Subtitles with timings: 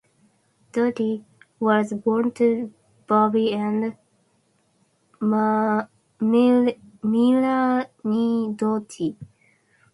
[0.71, 1.23] Doty
[1.59, 2.73] was born to
[3.05, 3.95] Bobby and
[5.21, 6.73] Melanie
[8.55, 9.15] Doty.